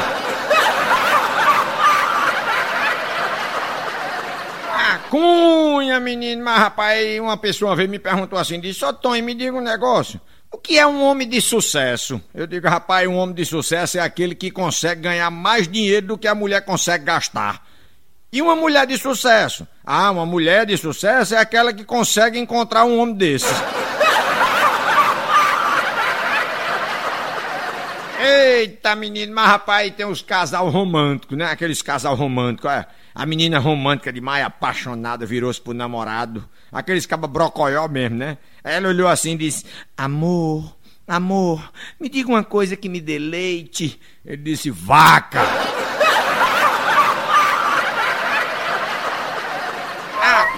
[5.12, 9.54] Cunha, menino, mas rapaz, uma pessoa veio me perguntou assim, disse, ô Tony, me diga
[9.54, 10.18] um negócio.
[10.50, 12.18] O que é um homem de sucesso?
[12.34, 16.16] Eu digo, rapaz, um homem de sucesso é aquele que consegue ganhar mais dinheiro do
[16.16, 17.62] que a mulher consegue gastar.
[18.32, 19.68] E uma mulher de sucesso?
[19.84, 23.52] Ah, uma mulher de sucesso é aquela que consegue encontrar um homem desses.
[28.18, 31.44] Eita, menino, mas rapaz, tem uns casal românticos, né?
[31.50, 32.86] Aqueles casal românticos, é.
[33.14, 36.48] A menina romântica demais, apaixonada, virou-se pro namorado.
[36.70, 38.38] Aqueles caba brocoió mesmo, né?
[38.64, 40.74] Ela olhou assim e disse: Amor,
[41.06, 44.00] amor, me diga uma coisa que me deleite.
[44.24, 45.40] Ele disse: Vaca!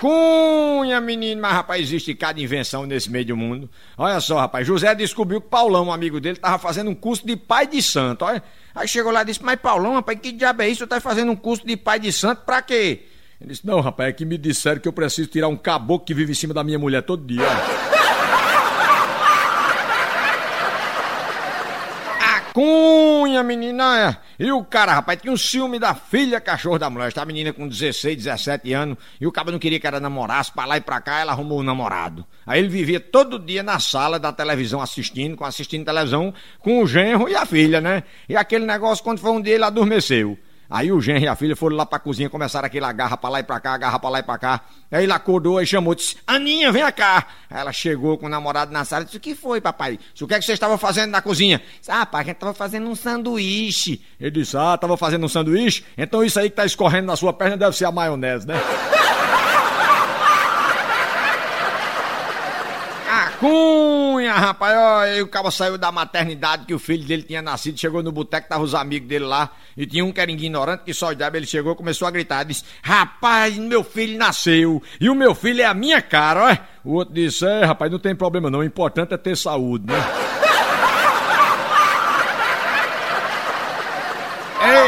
[0.05, 3.71] Cunha, menino, mas rapaz, existe cada invenção nesse meio do mundo.
[3.97, 7.37] Olha só, rapaz, José descobriu que Paulão, um amigo dele, tava fazendo um curso de
[7.37, 8.43] pai de santo, olha.
[8.75, 10.81] Aí chegou lá e disse, mas Paulão, rapaz, que diabo é isso?
[10.81, 13.05] Você tá fazendo um curso de pai de santo pra quê?
[13.41, 16.15] Ele disse, não, rapaz, é que me disseram que eu preciso tirar um caboclo que
[16.15, 17.47] vive em cima da minha mulher todo dia.
[22.55, 24.17] Cunha, menina.
[24.39, 27.09] E o cara, rapaz, tinha um ciúme da filha cachorro da mulher.
[27.09, 28.97] Esta menina com 16, 17 anos.
[29.21, 30.53] E o cara não queria que ela namorasse.
[30.53, 32.25] Pra lá e pra cá, ela arrumou um namorado.
[32.47, 36.87] Aí ele vivia todo dia na sala da televisão assistindo, com assistindo televisão, com o
[36.87, 38.05] genro e a filha, né?
[38.29, 40.39] E aquele negócio, quando foi um dia, ele adormeceu.
[40.69, 43.41] Aí o genro e a filha foram lá pra cozinha, começaram aquela garra pra lá
[43.41, 44.61] e pra cá, garra pra lá e pra cá.
[44.91, 47.27] Aí ele acordou e chamou, disse, Aninha, vem cá.
[47.51, 49.99] Aí ela chegou com o namorado na sala e disse, o que foi, papai?
[50.21, 51.61] O que é que vocês estavam fazendo na cozinha?
[51.79, 54.01] Disse, ah, pai, a gente tava fazendo um sanduíche.
[54.21, 55.85] Ele disse, ah, tava fazendo um sanduíche?
[55.97, 58.55] Então isso aí que tá escorrendo na sua perna deve ser a maionese, né?
[63.45, 68.03] Cunha, rapaz, ó, o cara saiu da maternidade que o filho dele tinha nascido, chegou
[68.03, 71.09] no boteco, tava os amigos dele lá, e tinha um que era ignorante, que só
[71.09, 75.61] olhava, ele chegou, começou a gritar, disse, rapaz, meu filho nasceu, e o meu filho
[75.61, 76.89] é a minha cara, ó.
[76.89, 80.44] O outro disse, é, rapaz, não tem problema não, o importante é ter saúde, né?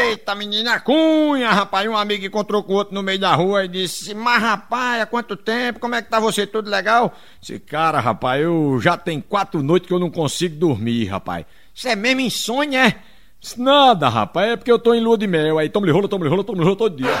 [0.07, 1.87] Eita, menina cunha, rapaz.
[1.87, 5.05] Um amigo encontrou com o outro no meio da rua e disse: Mas, rapaz, há
[5.05, 5.79] quanto tempo?
[5.79, 6.47] Como é que tá você?
[6.47, 7.13] Tudo legal?
[7.41, 11.45] Disse, cara, rapaz, eu já tem quatro noites que eu não consigo dormir, rapaz.
[11.75, 12.95] Isso é mesmo insônia, é?
[13.57, 15.57] Nada, rapaz, é porque eu tô em lua de mel.
[15.57, 17.13] Aí toma-lhe rolo, toma-lhe rolo, toma-lhe rolo todo dia.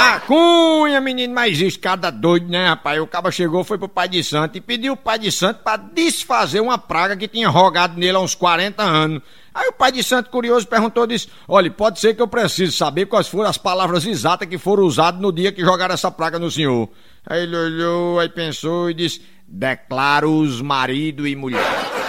[0.00, 2.98] A cunha, menino, mas existe cada doido, né, rapaz?
[2.98, 5.76] O caba chegou, foi pro pai de santo e pediu o pai de santo pra
[5.76, 9.22] desfazer uma praga que tinha rogado nele há uns 40 anos.
[9.54, 13.06] Aí o pai de santo, curioso, perguntou, disse, olha, pode ser que eu precise saber
[13.06, 16.50] quais foram as palavras exatas que foram usadas no dia que jogaram essa praga no
[16.50, 16.88] senhor.
[17.26, 21.99] Aí ele olhou, aí pensou e disse, declaro os marido e mulher.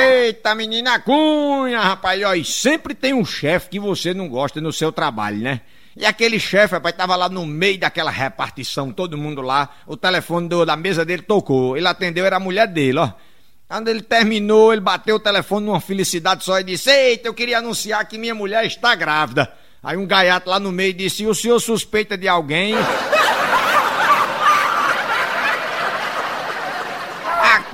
[0.00, 4.72] Eita, menina cunha, rapaz, ó, e sempre tem um chefe que você não gosta no
[4.72, 5.60] seu trabalho, né?
[5.96, 10.48] E aquele chefe, rapaz, tava lá no meio daquela repartição, todo mundo lá, o telefone
[10.48, 13.12] do, da mesa dele tocou, ele atendeu, era a mulher dele, ó.
[13.68, 17.58] Quando ele terminou, ele bateu o telefone numa felicidade só e disse, eita, eu queria
[17.58, 19.52] anunciar que minha mulher está grávida.
[19.82, 22.74] Aí um gaiato lá no meio disse, e o senhor suspeita de alguém?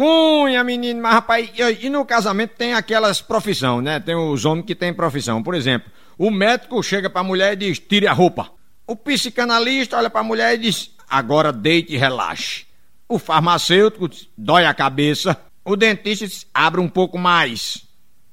[0.00, 4.00] Cunha, menino, mas rapaz, e, e no casamento tem aquelas profissão, né?
[4.00, 5.42] Tem os homens que têm profissão.
[5.42, 8.50] Por exemplo, o médico chega pra mulher e diz: tire a roupa.
[8.86, 12.64] O psicanalista olha pra mulher e diz: agora deite e relaxe.
[13.06, 15.36] O farmacêutico diz, dói a cabeça.
[15.62, 17.82] O dentista diz: abre um pouco mais.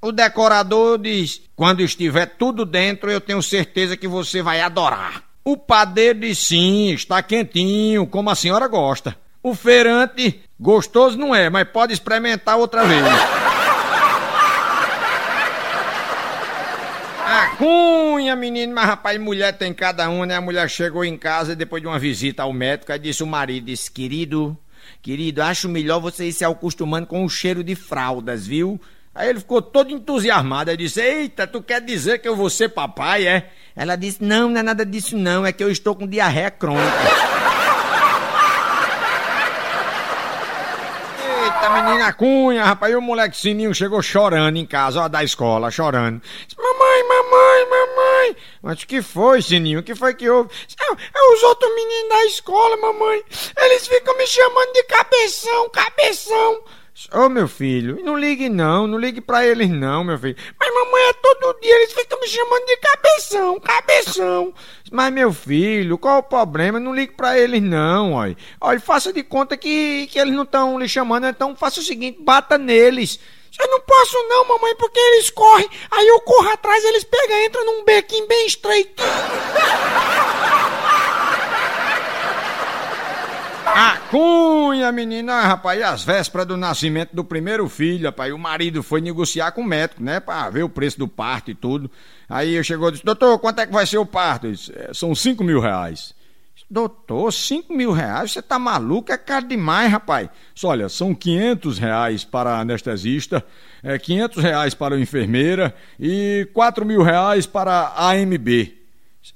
[0.01, 5.21] O decorador diz: quando estiver tudo dentro, eu tenho certeza que você vai adorar.
[5.43, 9.17] O padeiro diz: sim, está quentinho, como a senhora gosta.
[9.43, 13.03] O feirante, gostoso não é, mas pode experimentar outra vez.
[17.29, 20.35] A Cunha, menino, mas rapaz, mulher tem cada uma, né?
[20.37, 23.65] A mulher chegou em casa depois de uma visita ao médico, aí disse o marido,
[23.65, 24.57] disse, querido,
[25.01, 28.79] querido, acho melhor você ir se acostumando com o cheiro de fraldas, viu?
[29.13, 32.69] Aí ele ficou todo entusiasmado, aí disse, eita, tu quer dizer que eu vou ser
[32.69, 33.49] papai, é?
[33.75, 36.87] Ela disse, não, não é nada disso não, é que eu estou com diarreia crônica.
[41.67, 45.69] Eita, menina cunha, rapaz, e o moleque sininho chegou chorando em casa, ó, da escola,
[45.69, 46.21] chorando.
[46.57, 48.37] Mamãe, mamãe, mamãe.
[48.61, 49.81] Mas o que foi, sininho?
[49.81, 50.49] O que foi que houve?
[50.79, 53.21] É, é os outros meninos da escola, mamãe.
[53.57, 56.63] Eles ficam me chamando de cabeção, cabeção.
[57.13, 60.35] Ô oh, meu filho, não ligue não, não ligue pra eles não, meu filho.
[60.59, 64.53] Mas mamãe, é todo dia, eles ficam me chamando de cabeção, cabeção.
[64.91, 66.79] Mas meu filho, qual o problema?
[66.79, 68.35] Não ligue pra eles não, olha.
[68.59, 72.17] Olha, faça de conta que, que eles não estão lhe chamando, então faça o seguinte,
[72.19, 73.19] bata neles.
[73.59, 77.63] Eu não posso não, mamãe, porque eles correm, aí eu corro atrás, eles pegam, entram
[77.63, 79.03] num bequinho bem estreito.
[83.79, 88.81] A cunha, menina, rapaz, e as vésperas do nascimento do primeiro filho, rapaz, o marido
[88.81, 91.91] foi negociar com o médico, né, pra ver o preço do parto e tudo.
[92.27, 94.51] Aí eu chegou e disse, doutor, quanto é que vai ser o parto?
[94.51, 96.15] Disse, é, são cinco mil reais.
[96.67, 98.31] Doutor, cinco mil reais?
[98.31, 99.11] Você tá maluco?
[99.11, 100.27] É caro demais, rapaz.
[100.63, 103.45] Olha, são quinhentos reais para a anestesista,
[103.83, 108.73] é, quinhentos reais para a enfermeira e quatro mil reais para a AMB.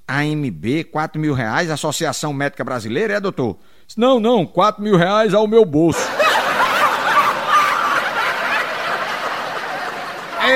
[0.07, 1.69] AMB, quatro mil reais?
[1.69, 3.59] Associação Médica Brasileira, é, doutor?
[3.97, 5.99] Não, não, 4 mil reais ao meu bolso.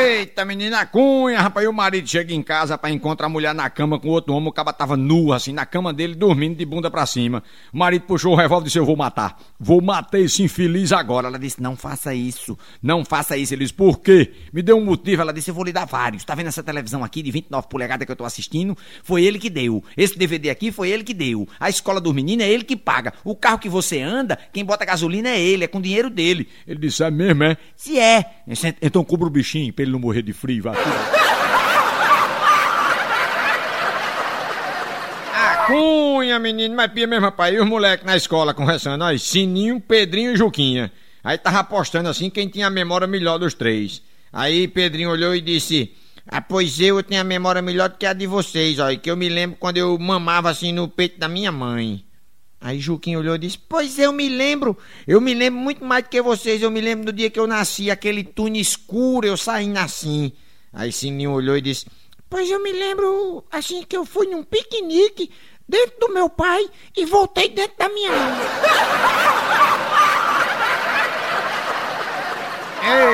[0.05, 3.67] Eita, menina cunha, rapaz, e o marido chega em casa para encontrar a mulher na
[3.71, 6.91] cama com outro homem, o cara tava nu, assim, na cama dele, dormindo de bunda
[6.91, 7.41] para cima.
[7.73, 9.41] O marido puxou o revólver e disse, eu vou matar.
[9.59, 11.27] Vou matar esse infeliz agora.
[11.27, 13.55] Ela disse, não faça isso, não faça isso.
[13.55, 14.31] Ele disse, por quê?
[14.53, 15.23] Me deu um motivo.
[15.23, 16.23] Ela disse, eu vou lhe dar vários.
[16.23, 18.77] Tá vendo essa televisão aqui de 29 polegadas que eu tô assistindo?
[19.03, 19.83] Foi ele que deu.
[19.97, 21.47] Esse DVD aqui foi ele que deu.
[21.59, 23.11] A escola dos meninos é ele que paga.
[23.23, 26.47] O carro que você anda, quem bota gasolina é ele, é com dinheiro dele.
[26.67, 27.57] Ele disse, é mesmo, é?
[27.75, 28.43] Se é.
[28.81, 30.75] Então cubra o bichinho pra ele não morrer de frio, vai
[35.33, 37.55] A cunha, menino, mas pia mesmo, rapaz.
[37.55, 40.91] E os moleques na escola conversando, aí, Sininho, Pedrinho e Juquinha.
[41.23, 44.01] Aí tava apostando assim quem tinha a memória melhor dos três.
[44.31, 45.91] Aí Pedrinho olhou e disse:
[46.27, 48.93] Ah, pois eu tenho a memória melhor do que a de vocês, ó.
[48.95, 52.05] Que eu me lembro quando eu mamava assim no peito da minha mãe.
[52.65, 54.75] Aí Juquinho olhou e disse: Pois eu me lembro,
[55.05, 56.63] eu me lembro muito mais do que vocês.
[56.63, 60.31] Eu me lembro do dia que eu nasci, aquele túnel escuro, eu saindo assim.
[60.73, 61.85] Aí Sininho olhou e disse:
[62.27, 65.29] Pois eu me lembro assim que eu fui num piquenique
[65.69, 68.47] dentro do meu pai e voltei dentro da minha mãe.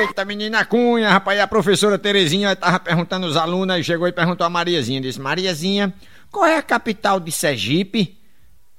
[0.00, 4.46] Eita, menina cunha, rapaz, a professora Terezinha estava perguntando aos alunos e chegou e perguntou
[4.46, 5.92] a Mariazinha, disse, Mariazinha,
[6.30, 8.21] qual é a capital de Sergipe?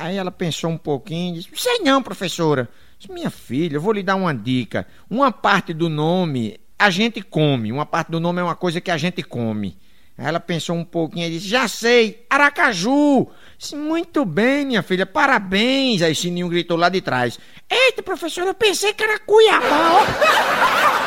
[0.03, 2.67] Aí ela pensou um pouquinho e disse: Sei não, professora.
[2.99, 4.85] Disse, Minha filha, eu vou lhe dar uma dica.
[5.09, 7.71] Uma parte do nome a gente come.
[7.71, 9.77] Uma parte do nome é uma coisa que a gente come.
[10.17, 13.29] Aí ela pensou um pouquinho e disse: Já sei, Aracaju.
[13.57, 16.01] Disse, Muito bem, minha filha, parabéns.
[16.01, 17.39] Aí Sininho gritou lá de trás:
[17.69, 20.99] Eita, professora, eu pensei que era Cuiabá.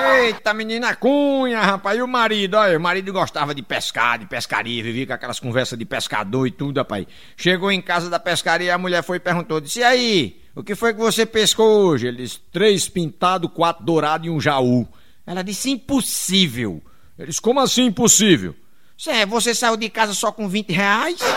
[0.00, 1.98] Eita, menina cunha, rapaz.
[1.98, 5.78] E o marido, olha, o marido gostava de pescar, de pescaria, vivia com aquelas conversas
[5.78, 7.06] de pescador e tudo, rapaz.
[7.36, 10.74] Chegou em casa da pescaria, a mulher foi e perguntou, disse, e aí, o que
[10.74, 12.06] foi que você pescou hoje?
[12.06, 14.88] Ele disse, três pintado, quatro dourado e um jaú.
[15.26, 16.82] Ela disse, impossível.
[17.18, 18.54] Ele disse, como assim impossível?
[18.96, 21.18] Cê, você saiu de casa só com 20 reais?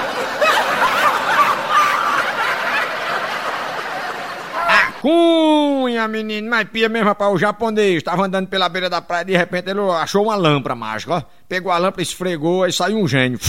[5.02, 5.63] Cunha,
[6.08, 9.70] menino, mas pia mesmo, rapaz, o japonês estava andando pela beira da praia, de repente
[9.70, 11.24] ele achou uma lâmpada mágica, ó.
[11.48, 13.40] Pegou a lâmpada, esfregou, aí saiu um gênio.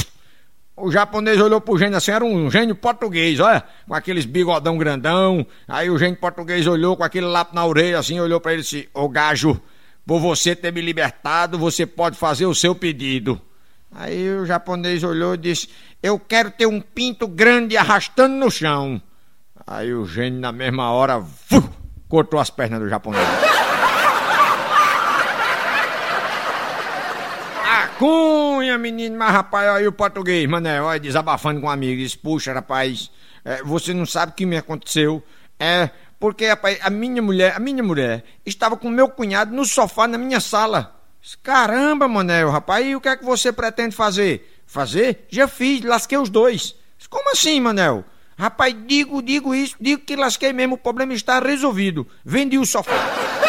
[0.76, 5.46] O japonês olhou pro gênio assim, era um gênio português, olha, com aqueles bigodão grandão.
[5.68, 8.64] Aí o gênio português olhou com aquele lápis na orelha, assim, olhou para ele e
[8.64, 9.60] disse: Ô gajo,
[10.04, 13.40] por você ter me libertado, você pode fazer o seu pedido.
[13.94, 15.68] Aí o japonês olhou e disse:
[16.02, 19.00] Eu quero ter um pinto grande arrastando no chão.
[19.64, 21.62] Aí o gênio, na mesma hora, fu,
[22.14, 23.26] cortou as pernas do japonês.
[27.68, 32.16] A cunha, menino, mas rapaz, aí o português, mané, olha, desabafando com um amigo, disse,
[32.16, 33.10] puxa, rapaz,
[33.44, 35.20] é, você não sabe o que me aconteceu.
[35.58, 40.06] É, porque, rapaz, a minha mulher, a minha mulher, estava com meu cunhado no sofá
[40.06, 40.94] na minha sala.
[41.42, 44.62] Caramba, Manel, rapaz, e o que é que você pretende fazer?
[44.68, 45.26] Fazer?
[45.30, 46.76] Já fiz, lasquei os dois.
[47.10, 48.04] Como assim, Manel?
[48.36, 52.06] Rapaz, digo, digo isso, digo que lasquei mesmo, o problema está resolvido.
[52.24, 53.43] Vendi o sofá.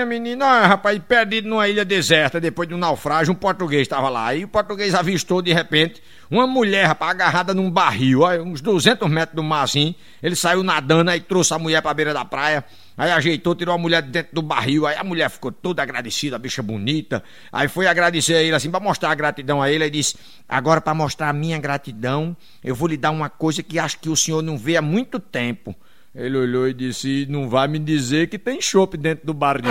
[0.00, 4.08] Cunha, menino, ah, rapaz, perdido numa ilha deserta depois de um naufrágio, um português estava
[4.08, 4.34] lá.
[4.34, 9.36] E o português avistou de repente uma mulher, rapaz, agarrada num barril, uns 200 metros
[9.36, 9.94] do mar assim.
[10.22, 12.64] Ele saiu nadando, aí trouxe a mulher pra beira da praia.
[12.96, 14.86] Aí ajeitou, tirou a mulher de dentro do barril.
[14.86, 17.22] Aí a mulher ficou toda agradecida, a bicha bonita.
[17.52, 19.84] Aí foi agradecer a ele, assim, pra mostrar a gratidão a ele.
[19.84, 20.16] Aí disse:
[20.48, 22.34] Agora, para mostrar a minha gratidão,
[22.64, 25.18] eu vou lhe dar uma coisa que acho que o senhor não vê há muito
[25.18, 25.76] tempo.
[26.14, 29.70] Ele olhou e disse: Não vai me dizer que tem chope dentro do barril.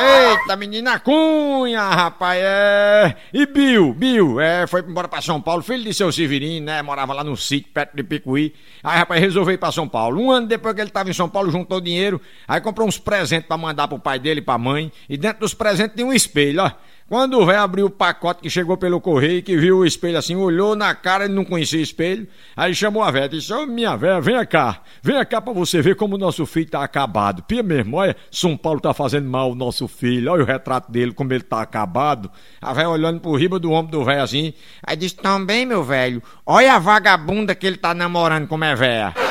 [0.00, 3.16] Eita, menina Cunha, rapaz, é.
[3.34, 6.80] E Bill, Bill, é, foi embora pra São Paulo, filho de seu Severino, né?
[6.82, 8.54] Morava lá no sítio, perto de Picuí.
[8.82, 10.20] Aí, rapaz, resolveu ir pra São Paulo.
[10.20, 13.48] Um ano depois que ele tava em São Paulo, juntou dinheiro, aí comprou uns presentes
[13.48, 14.92] pra mandar pro pai dele e pra mãe.
[15.08, 16.70] E dentro dos presentes tinha um espelho, ó.
[17.08, 20.36] Quando o velho abriu o pacote que chegou pelo correio, que viu o espelho assim,
[20.36, 23.62] olhou na cara, ele não conhecia o espelho, aí chamou a velha e disse: Ô
[23.62, 26.84] oh, minha velha, vem cá, vem cá pra você ver como o nosso filho tá
[26.84, 27.42] acabado.
[27.44, 31.14] Pia mesmo, olha, São Paulo tá fazendo mal o nosso filho, olha o retrato dele,
[31.14, 32.30] como ele tá acabado.
[32.60, 34.52] A velha olhando por riba do ombro do velho assim,
[34.86, 39.27] aí disse: Também, meu velho, olha a vagabunda que ele tá namorando como é velha.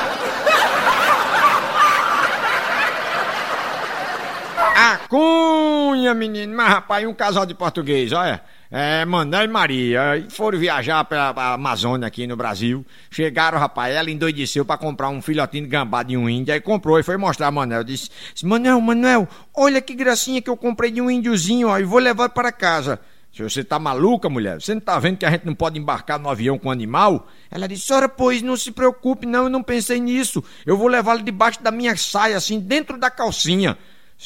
[4.96, 8.40] Cunha, menino, mas rapaz, um casal de português, olha.
[8.70, 12.84] É, Mané e Maria, foram viajar pra, pra Amazônia aqui no Brasil.
[13.10, 16.52] Chegaram, rapaz, ela endoideceu pra comprar um filhotinho de gambá de um índio.
[16.52, 17.82] Aí comprou e foi mostrar a Manel.
[17.82, 18.10] Disse:
[18.44, 22.28] Manel, Manel, olha que gracinha que eu comprei de um índiozinho, ó, e vou levar
[22.28, 23.00] para casa.
[23.32, 26.18] Se você tá maluca, mulher, você não tá vendo que a gente não pode embarcar
[26.18, 27.26] no avião com animal?
[27.50, 30.44] Ela disse: Senhora, pois não se preocupe, não, eu não pensei nisso.
[30.66, 33.78] Eu vou levá-lo debaixo da minha saia, assim, dentro da calcinha.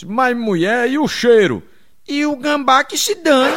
[0.07, 1.63] Mas mulher, e o cheiro?
[2.09, 3.55] E o gambá que se dane.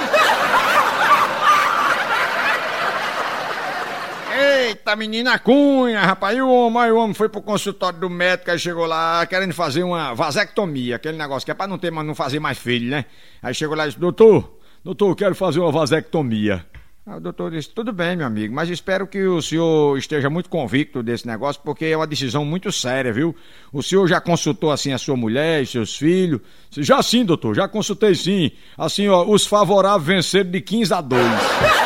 [4.37, 6.37] Eita, menina cunha, rapaz.
[6.37, 9.53] E o homem, aí o homem foi pro consultório do médico, aí chegou lá querendo
[9.53, 13.05] fazer uma vasectomia, aquele negócio que é pra não, ter, não fazer mais filho, né?
[13.41, 16.65] Aí chegou lá e disse, doutor, doutor, eu quero fazer uma vasectomia.
[17.07, 20.49] Aí o doutor disse: Tudo bem, meu amigo, mas espero que o senhor esteja muito
[20.49, 23.35] convicto desse negócio, porque é uma decisão muito séria, viu?
[23.71, 26.41] O senhor já consultou assim a sua mulher e seus filhos?
[26.71, 28.49] Já sim, doutor, já consultei sim.
[28.75, 31.21] Assim, ó, os favoráveis venceram de 15 a 2.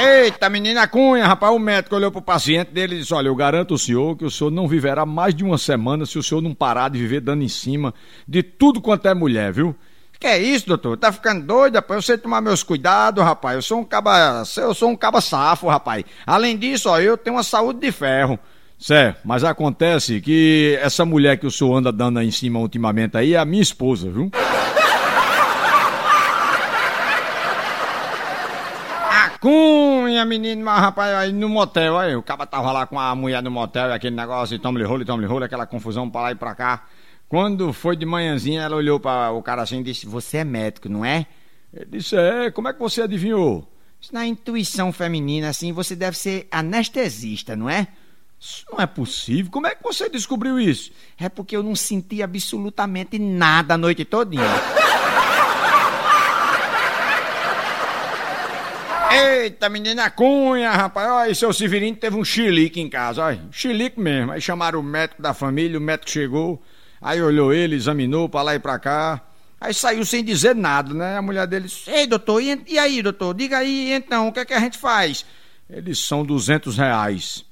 [0.00, 3.74] Eita, menina Cunha, rapaz, o médico olhou pro paciente dele e disse: Olha, eu garanto
[3.74, 6.54] ao senhor que o senhor não viverá mais de uma semana se o senhor não
[6.54, 7.92] parar de viver dando em cima
[8.28, 9.74] de tudo quanto é mulher, viu?
[10.20, 10.96] Que é isso, doutor?
[10.96, 11.98] Tá ficando doido, rapaz?
[11.98, 13.54] Eu sei tomar meus cuidados, rapaz.
[13.54, 14.42] Eu sou um caba.
[14.56, 16.04] Eu sou um caba safo, rapaz.
[16.26, 18.38] Além disso, ó, eu tenho uma saúde de ferro.
[18.78, 23.16] Certo, mas acontece que essa mulher que o senhor anda dando aí em cima ultimamente
[23.16, 24.30] aí é a minha esposa, viu?
[29.40, 33.40] Cunha, menino, mas rapaz, aí no motel, aí o cara tava lá com a mulher
[33.40, 36.56] no motel, aquele negócio, e tome-lhe rolo, tome-lhe rolo, aquela confusão pra lá e pra
[36.56, 36.82] cá.
[37.28, 40.88] Quando foi de manhãzinha, ela olhou para o cara assim e disse: Você é médico,
[40.88, 41.26] não é?
[41.72, 43.70] Ele disse: É, como é que você adivinhou?
[44.12, 47.88] Na intuição feminina, assim, você deve ser anestesista, não é?
[48.40, 49.50] Isso não é possível.
[49.50, 50.92] Como é que você descobriu isso?
[51.18, 54.44] É porque eu não senti absolutamente nada a noite todinha.
[59.10, 61.10] Eita, menina cunha, rapaz.
[61.10, 63.40] Olha, seu Severino teve um chilique em casa, olha.
[63.50, 64.32] Chilique mesmo.
[64.32, 66.62] Aí chamaram o médico da família, o médico chegou.
[67.00, 69.22] Aí olhou ele, examinou para lá e para cá.
[69.60, 71.16] Aí saiu sem dizer nada, né?
[71.16, 73.34] A mulher dele disse: Ei, doutor, e, e aí, doutor?
[73.34, 75.24] Diga aí então, o que é que a gente faz?
[75.68, 77.44] Eles são duzentos reais.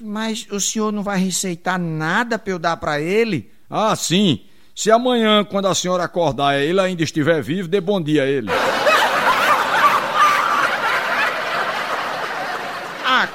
[0.00, 3.50] Mas o senhor não vai receitar nada para eu dar para ele?
[3.68, 4.40] Ah, sim.
[4.74, 8.48] Se amanhã, quando a senhora acordar, ele ainda estiver vivo, dê bom dia a ele.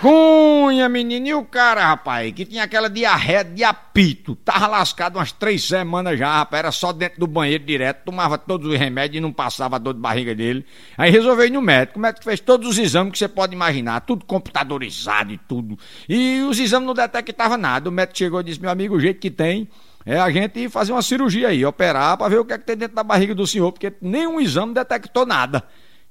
[0.04, 5.32] Cunha, menino, e o cara, rapaz, que tinha aquela diarreia de apito, tava lascado umas
[5.32, 9.22] três semanas já, rapaz, era só dentro do banheiro direto, tomava todos os remédios e
[9.22, 10.66] não passava a dor de barriga dele.
[10.98, 14.02] Aí resolveu ir no médico, o médico fez todos os exames que você pode imaginar,
[14.02, 15.80] tudo computadorizado e tudo.
[16.10, 17.88] E os exames não detectavam nada.
[17.88, 19.70] O médico chegou e disse: meu amigo, o jeito que tem
[20.06, 22.76] é a gente fazer uma cirurgia aí, operar para ver o que é que tem
[22.76, 25.64] dentro da barriga do senhor, porque nenhum exame detectou nada.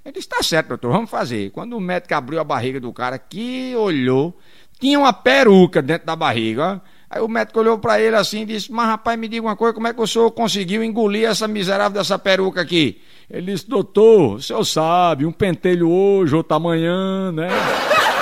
[0.05, 1.51] Ele disse: tá certo, doutor, vamos fazer.
[1.51, 4.37] Quando o médico abriu a barriga do cara, que olhou,
[4.81, 6.83] tinha uma peruca dentro da barriga.
[7.09, 9.75] Aí o médico olhou para ele assim e disse: Mas rapaz, me diga uma coisa,
[9.75, 13.01] como é que o senhor conseguiu engolir essa miserável dessa peruca aqui?
[13.31, 17.49] Ele disse: Doutor, o senhor sabe, um pentelho hoje, outro amanhã, né?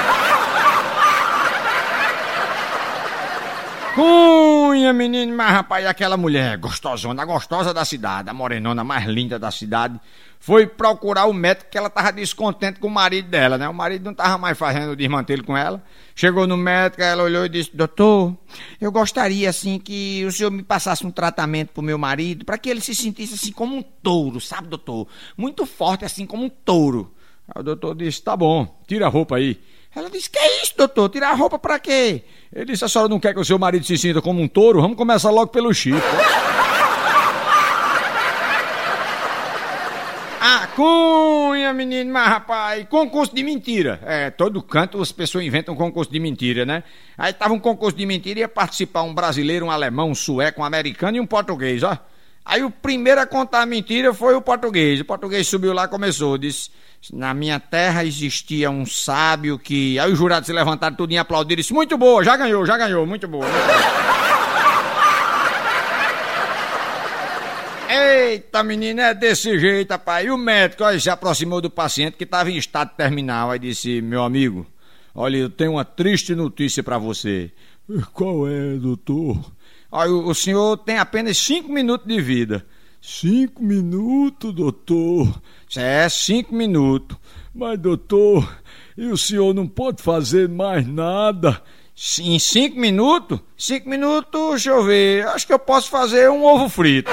[3.94, 4.39] Cunha,
[4.80, 9.38] cunha, menino, mas rapaz, aquela mulher gostosona, a gostosa da cidade, a morenona mais linda
[9.38, 10.00] da cidade,
[10.38, 13.68] foi procurar o médico que ela tava descontente com o marido dela, né?
[13.68, 15.82] O marido não tava mais fazendo o desmantelho com ela.
[16.14, 18.34] Chegou no médico, ela olhou e disse: Doutor,
[18.80, 22.70] eu gostaria assim que o senhor me passasse um tratamento pro meu marido, para que
[22.70, 25.06] ele se sentisse assim como um touro, sabe, doutor?
[25.36, 27.12] Muito forte, assim como um touro.
[27.46, 29.60] Aí o doutor disse: Tá bom, tira a roupa aí.
[29.94, 31.08] Ela disse: Que é isso, doutor?
[31.08, 32.22] Tirar a roupa pra quê?
[32.54, 34.80] Ele disse: A senhora não quer que o seu marido se sinta como um touro?
[34.80, 36.00] Vamos começar logo pelo chifre.
[40.42, 44.00] Ah, cunha, menino, mas rapaz, concurso de mentira.
[44.06, 46.82] É, todo canto as pessoas inventam concurso de mentira, né?
[47.18, 50.62] Aí tava um concurso de mentira e ia participar um brasileiro, um alemão, um sueco,
[50.62, 51.98] um americano e um português, ó.
[52.44, 55.00] Aí o primeiro a contar a mentira foi o português.
[55.00, 56.70] O português subiu lá e começou, disse:
[57.12, 59.98] Na minha terra existia um sábio que.
[59.98, 63.06] Aí os jurados se levantaram tudo e aplaudiram, disse: Muito boa, já ganhou, já ganhou,
[63.06, 63.46] muito boa.
[67.92, 70.24] Eita, menina, é desse jeito, rapaz.
[70.24, 73.50] E o médico aí, se aproximou do paciente que estava em estado terminal.
[73.50, 74.66] Aí disse: Meu amigo,
[75.14, 77.50] olha, eu tenho uma triste notícia para você.
[78.14, 79.52] Qual é, doutor?
[79.92, 82.66] Olha, o senhor tem apenas cinco minutos de vida.
[83.00, 85.40] Cinco minutos, doutor?
[85.76, 87.16] É, cinco minutos.
[87.54, 88.56] Mas, doutor,
[88.96, 91.62] e o senhor não pode fazer mais nada?
[92.20, 93.40] Em cinco minutos?
[93.58, 95.26] Cinco minutos, deixa eu ver.
[95.28, 97.10] Acho que eu posso fazer um ovo frito.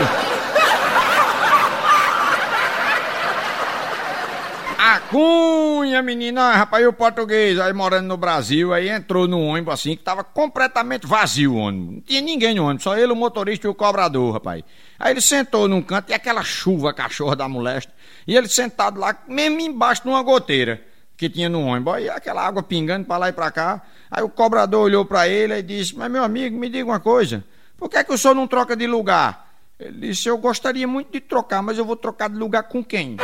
[5.00, 9.96] Cunha, menina, rapaz, e o português aí morando no Brasil, aí entrou no ônibus assim,
[9.96, 11.96] que tava completamente vazio o ônibus.
[11.96, 14.64] Não tinha ninguém no ônibus, só ele, o motorista e o cobrador, rapaz.
[15.00, 17.92] Aí ele sentou num canto e aquela chuva cachorra da molesta.
[18.28, 20.82] E ele sentado lá, mesmo embaixo de uma goteira
[21.16, 21.96] que tinha no ônibus.
[21.96, 23.82] Aí aquela água pingando pra lá e pra cá.
[24.10, 27.44] Aí o cobrador olhou pra ele e disse: Mas meu amigo, me diga uma coisa,
[27.78, 29.48] por que, é que o senhor não troca de lugar?
[29.80, 33.18] Ele disse: Eu gostaria muito de trocar, mas eu vou trocar de lugar com quem?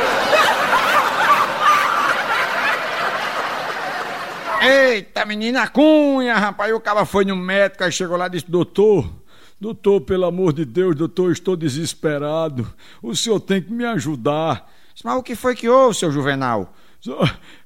[4.66, 6.72] Eita, menina cunha, rapaz.
[6.72, 9.12] o cara foi no médico, aí chegou lá e disse: Doutor,
[9.60, 12.66] doutor, pelo amor de Deus, doutor, estou desesperado.
[13.02, 14.72] O senhor tem que me ajudar.
[15.04, 16.74] Mas o que foi que houve, seu Juvenal?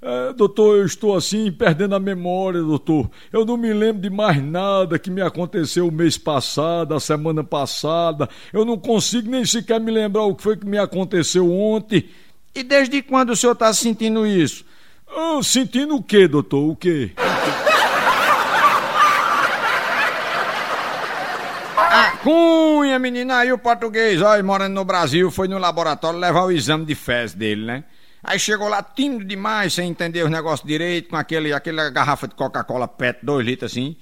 [0.02, 3.08] É, doutor, eu estou assim, perdendo a memória, doutor.
[3.32, 7.44] Eu não me lembro de mais nada que me aconteceu o mês passado, a semana
[7.44, 8.28] passada.
[8.52, 12.08] Eu não consigo nem sequer me lembrar o que foi que me aconteceu ontem.
[12.54, 14.64] E desde quando o senhor está sentindo isso?
[15.14, 16.70] Oh, sentindo o quê, doutor?
[16.70, 17.12] O quê?
[21.76, 26.52] A cunha, menina, aí o português, olha, morando no Brasil, foi no laboratório levar o
[26.52, 27.84] exame de fezes dele, né?
[28.22, 32.34] Aí chegou lá tímido demais, sem entender os negócios direito, com aquele, aquela garrafa de
[32.34, 33.96] Coca-Cola PET, dois litros assim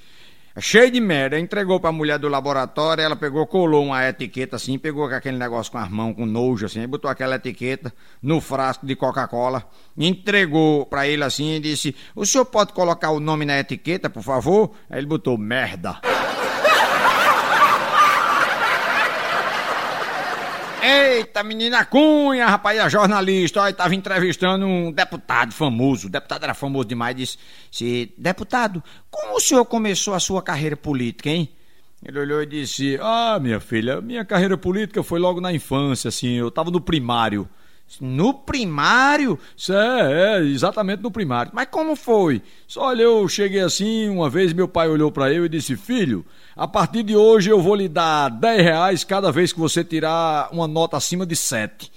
[0.60, 1.38] cheio de merda.
[1.38, 5.78] Entregou pra mulher do laboratório, ela pegou, colou uma etiqueta assim, pegou aquele negócio com
[5.78, 7.92] as mãos, com nojo assim, botou aquela etiqueta
[8.22, 9.64] no frasco de Coca-Cola,
[9.96, 14.22] entregou pra ele assim e disse: O senhor pode colocar o nome na etiqueta, por
[14.22, 14.72] favor?
[14.90, 16.00] Aí ele botou merda.
[20.88, 26.06] Eita, menina Cunha, rapaz, a jornalista, olha, tava entrevistando um deputado famoso.
[26.06, 27.38] O deputado era famoso demais, disse:
[27.72, 28.80] se, Deputado,
[29.10, 31.48] como o senhor começou a sua carreira política, hein?
[32.04, 36.34] Ele olhou e disse: Ah, minha filha, minha carreira política foi logo na infância, assim,
[36.34, 37.48] eu tava no primário.
[38.00, 39.38] No primário?
[39.70, 41.52] É, é, exatamente no primário.
[41.54, 42.42] Mas como foi?
[42.66, 46.24] Só olha, eu cheguei assim, uma vez meu pai olhou para eu e disse: Filho,
[46.54, 50.48] a partir de hoje eu vou lhe dar 10 reais cada vez que você tirar
[50.52, 51.90] uma nota acima de 7.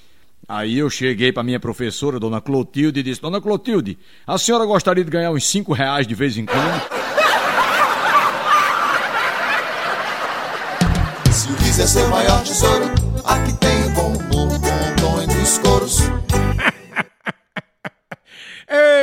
[0.48, 5.04] Aí eu cheguei para minha professora, dona Clotilde, e disse: Dona Clotilde, a senhora gostaria
[5.04, 7.00] de ganhar uns 5 reais de vez em quando?
[11.32, 12.99] Se o é seu maior tesouro,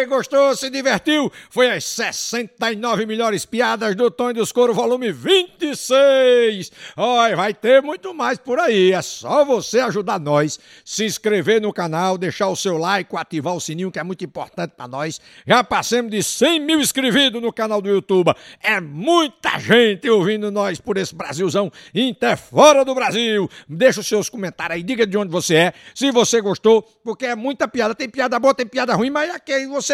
[0.04, 0.54] Gostou?
[0.54, 1.32] Se divertiu?
[1.48, 6.70] Foi as 69 melhores piadas do Tom dos Coro, volume 26.
[6.96, 8.92] Olha, vai ter muito mais por aí.
[8.92, 13.60] É só você ajudar nós, se inscrever no canal, deixar o seu like, ativar o
[13.60, 15.20] sininho, que é muito importante para nós.
[15.46, 18.34] Já passamos de 100 mil inscritos no canal do YouTube.
[18.60, 21.72] É muita gente ouvindo nós por esse Brasilzão,
[22.10, 23.48] até fora do Brasil.
[23.68, 27.34] Deixa os seus comentários aí, diga de onde você é, se você gostou, porque é
[27.34, 27.94] muita piada.
[27.94, 29.85] Tem piada boa, tem piada ruim, mas aqui e você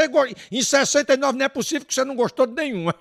[0.50, 2.94] em 69 não é possível que você não gostou de nenhuma.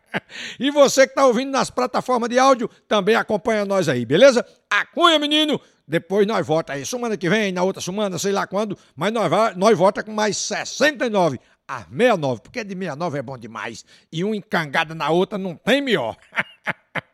[0.58, 4.46] e você que está ouvindo nas plataformas de áudio, também acompanha nós aí, beleza?
[4.70, 5.60] A Cunha, menino!
[5.86, 9.30] Depois nós volta aí, semana que vem, na outra semana, sei lá quando, mas nós,
[9.56, 13.84] nós volta com mais 69 a 69, porque de 69 é bom demais.
[14.10, 16.16] E um encangada na outra não tem melhor.